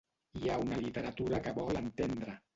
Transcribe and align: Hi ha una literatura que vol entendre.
Hi 0.39 0.49
ha 0.49 0.55
una 0.61 0.79
literatura 0.85 1.43
que 1.45 1.55
vol 1.61 1.83
entendre. 1.85 2.39